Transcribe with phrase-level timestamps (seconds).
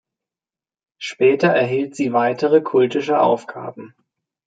[0.97, 3.93] Später erhielten sie weitere kultische Aufgaben.